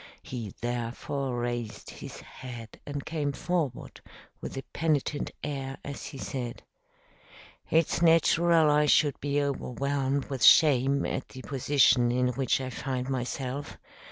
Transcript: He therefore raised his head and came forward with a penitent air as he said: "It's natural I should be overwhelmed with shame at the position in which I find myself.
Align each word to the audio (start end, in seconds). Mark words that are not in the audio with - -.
He 0.23 0.55
therefore 0.61 1.39
raised 1.39 1.91
his 1.91 2.21
head 2.21 2.79
and 2.87 3.05
came 3.05 3.33
forward 3.33 4.01
with 4.41 4.57
a 4.57 4.63
penitent 4.73 5.29
air 5.43 5.77
as 5.85 6.07
he 6.07 6.17
said: 6.17 6.63
"It's 7.69 8.01
natural 8.01 8.71
I 8.71 8.87
should 8.87 9.19
be 9.19 9.39
overwhelmed 9.39 10.25
with 10.25 10.41
shame 10.43 11.05
at 11.05 11.27
the 11.29 11.43
position 11.43 12.11
in 12.11 12.29
which 12.29 12.59
I 12.59 12.71
find 12.71 13.09
myself. 13.11 13.77